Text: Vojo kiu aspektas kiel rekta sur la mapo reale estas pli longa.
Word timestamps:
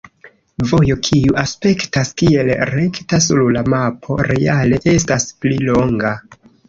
Vojo 0.69 0.95
kiu 1.07 1.35
aspektas 1.41 2.09
kiel 2.21 2.49
rekta 2.71 3.19
sur 3.27 3.43
la 3.59 3.63
mapo 3.75 4.17
reale 4.31 4.81
estas 4.95 5.29
pli 5.45 5.61
longa. 5.69 6.15